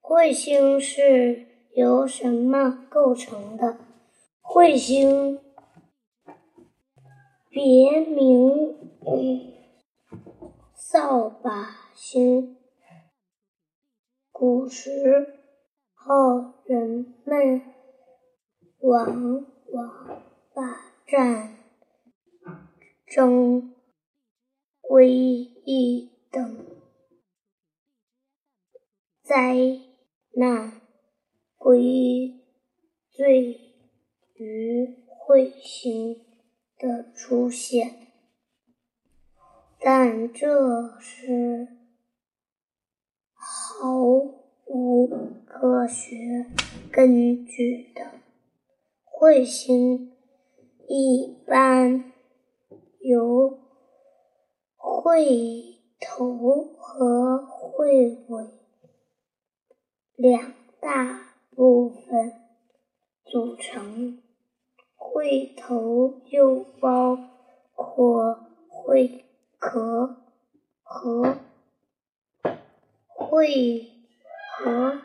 [0.00, 3.78] 彗星是由什么构成的？
[4.42, 5.38] 彗星
[7.48, 8.76] 别名
[10.74, 12.56] 扫把星。
[14.32, 15.38] 古时
[15.94, 17.62] 候，人们
[18.78, 20.22] 往往
[20.54, 21.58] 把战
[23.06, 23.74] 争、
[24.82, 26.66] 瘟疫等
[29.22, 29.54] 灾
[30.32, 30.80] 那
[31.56, 32.40] 归
[33.10, 33.74] 罪
[34.34, 36.24] 于彗星
[36.78, 38.08] 的出现，
[39.78, 41.68] 但这是
[43.34, 43.98] 毫
[44.66, 45.08] 无
[45.44, 46.46] 科学
[46.92, 48.20] 根据的。
[49.04, 50.16] 彗星
[50.88, 52.12] 一般
[53.00, 53.58] 由
[54.76, 57.36] 彗头和
[57.76, 58.59] 彗尾
[60.20, 60.52] 两
[60.82, 62.34] 大部分
[63.24, 64.22] 组成，
[64.94, 67.16] 彗头又包
[67.74, 69.24] 括会
[69.56, 70.18] 壳
[70.82, 71.38] 和
[73.06, 73.88] 会
[74.58, 75.00] 和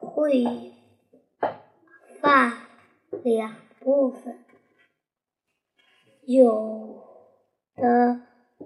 [0.00, 0.72] 会
[2.20, 2.66] 发
[3.22, 4.44] 两部分。
[6.24, 7.04] 有
[7.76, 8.20] 的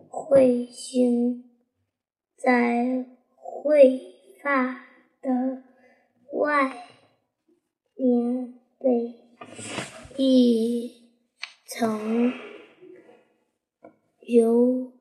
[0.08, 1.44] 彗星
[2.38, 3.04] 在
[3.36, 4.00] 会
[4.42, 4.86] 发
[5.20, 5.69] 的
[6.32, 6.86] 外
[7.94, 9.14] 面被
[10.16, 11.10] 一
[11.66, 12.32] 层
[14.20, 14.92] 由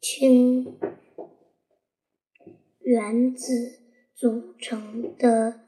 [0.00, 0.78] 氢
[2.80, 3.80] 原子
[4.14, 5.66] 组成的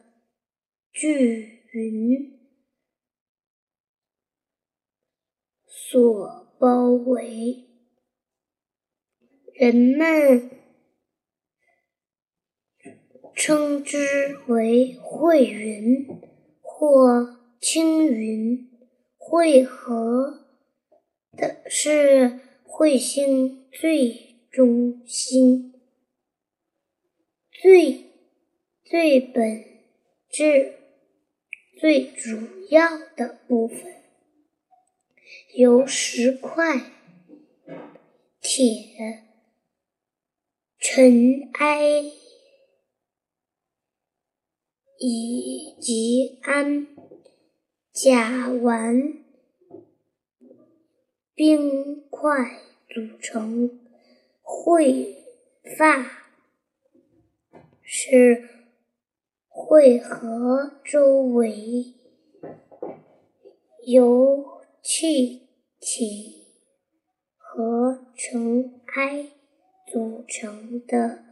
[0.93, 2.39] 巨云
[5.67, 7.69] 所包围，
[9.55, 10.62] 人们
[13.35, 16.07] 称之为彗云
[16.61, 18.69] 或青云。
[19.19, 20.45] 彗核
[21.33, 25.73] 的是彗星最中心、
[27.51, 28.11] 最
[28.85, 29.65] 最本
[30.29, 30.75] 质、
[31.81, 32.37] 最主
[32.69, 33.81] 要的部分，
[35.55, 36.93] 由石块、
[38.43, 39.23] 铁、
[40.79, 42.03] 尘埃
[45.03, 46.87] 以及氨、
[47.93, 49.17] 甲烷、
[51.35, 52.33] 冰块
[52.89, 53.83] 组成。
[54.55, 55.25] 会
[55.79, 56.29] 发
[57.83, 58.49] 是
[59.49, 61.95] 会和周围
[63.87, 65.49] 由气
[65.81, 66.49] 体
[67.37, 69.27] 和尘埃
[69.87, 71.25] 组成的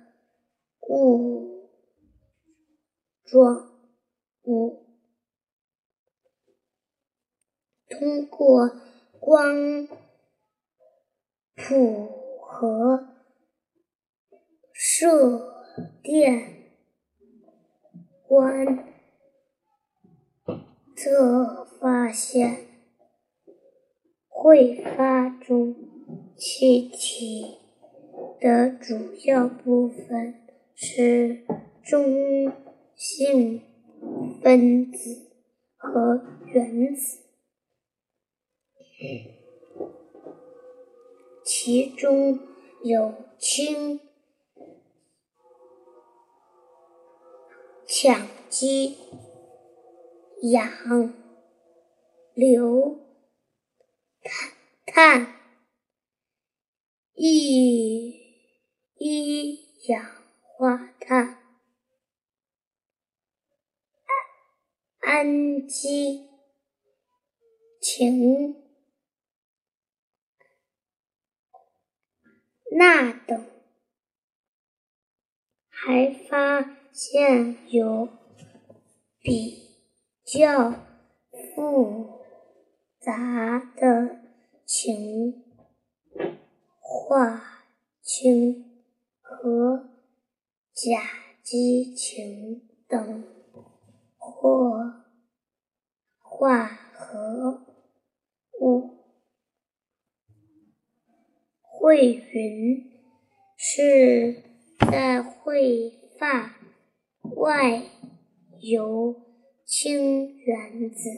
[0.88, 1.49] 雾
[3.30, 3.70] 状
[4.44, 4.86] 物，
[7.88, 8.70] 通过
[9.20, 9.86] 光
[11.54, 12.20] 谱。
[12.52, 13.06] 和
[14.74, 15.70] 射
[16.02, 16.74] 电
[18.26, 18.92] 观
[20.94, 22.66] 测发现，
[24.28, 25.74] 彗发中
[26.36, 27.60] 气体
[28.40, 31.46] 的主要部分是
[31.82, 32.52] 中
[33.00, 33.62] 性
[34.42, 35.30] 分子
[35.78, 36.22] 和
[36.52, 37.22] 原子。
[41.42, 42.38] 其中
[42.84, 44.00] 有氢、
[47.86, 48.98] 羟基、
[50.42, 51.14] 氧、
[52.34, 52.98] 硫、
[54.22, 54.52] 碳、
[54.84, 55.34] 碳
[57.14, 58.10] 一
[58.98, 60.04] 一氧
[60.42, 61.39] 化碳、
[65.20, 66.30] 氨基、
[67.78, 68.56] 氢。
[72.72, 73.44] 钠等，
[75.68, 78.08] 还发现有
[79.18, 79.76] 比
[80.24, 80.72] 较
[81.54, 82.22] 复
[82.98, 84.22] 杂的
[84.64, 85.44] 情
[86.78, 87.66] 化
[88.00, 88.86] 氢
[89.20, 89.90] 和
[90.72, 90.98] 甲
[91.42, 93.22] 基氢等
[94.16, 94.99] 或
[96.40, 96.64] 化
[96.94, 97.66] 合
[98.62, 98.96] 物。
[101.60, 102.90] 彗云
[103.58, 104.42] 是
[104.90, 106.56] 在彗发
[107.36, 107.82] 外
[108.58, 109.20] 由
[109.66, 111.10] 氢原子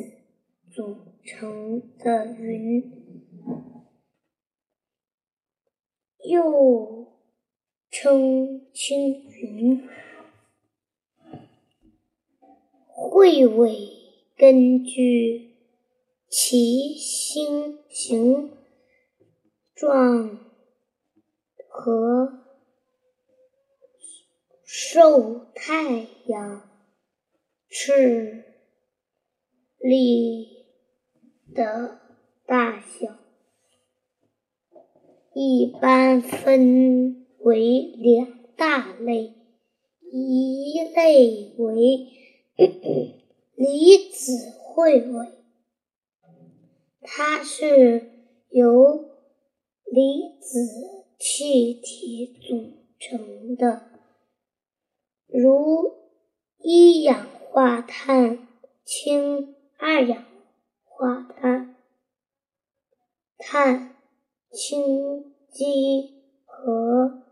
[0.73, 2.83] 组成的云，
[6.25, 7.21] 又
[7.89, 9.89] 称青云。
[12.89, 14.02] 会尾
[14.37, 15.55] 根据
[16.29, 18.51] 其星形
[19.75, 20.41] 状
[21.69, 22.41] 和
[24.65, 26.69] 受太阳
[27.69, 28.45] 势
[29.79, 30.65] 力
[31.55, 32.01] 的
[32.47, 33.19] 大小，
[35.35, 39.35] 一般分为两大类，
[40.11, 42.09] 一类为
[43.63, 45.29] 离子会纬，
[47.01, 48.11] 它是
[48.49, 49.09] 由
[49.85, 53.89] 离子气体组成的，
[55.29, 55.95] 如
[56.59, 58.49] 一氧化碳
[58.85, 60.25] 氢二氧
[60.83, 61.77] 化碳、
[63.39, 63.95] 碳、
[64.51, 67.23] 氢基和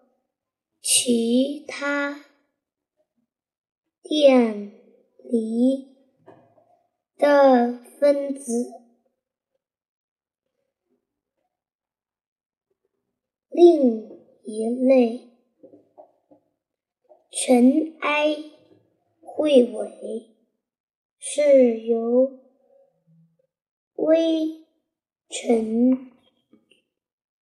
[0.80, 2.24] 其他
[4.04, 4.70] 电
[5.24, 5.90] 离
[7.20, 8.72] 的分子。
[13.50, 14.08] 另
[14.42, 15.28] 一类
[17.30, 18.36] 尘埃
[19.20, 20.34] 会尾
[21.18, 22.40] 是由
[23.96, 24.64] 微
[25.28, 26.10] 尘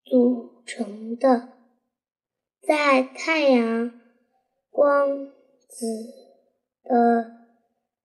[0.04, 1.56] 组成的，
[2.60, 4.00] 在太阳
[4.70, 5.30] 光
[5.68, 5.86] 子
[6.82, 7.46] 的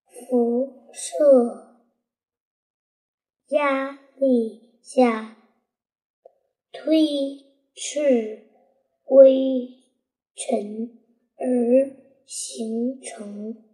[0.07, 1.79] 辐射
[3.47, 5.37] 压力下
[6.71, 8.47] 推斥
[9.05, 9.69] 微
[10.35, 10.99] 尘
[11.35, 11.97] 而
[12.27, 13.72] 形成。